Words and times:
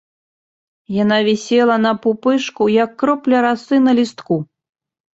Яна 1.03 1.17
вісела 1.27 1.75
на 1.85 1.93
пупышку, 2.07 2.63
як 2.83 2.99
кропля 3.05 3.45
расы 3.51 3.75
на 3.87 3.91
лістку. 4.03 4.45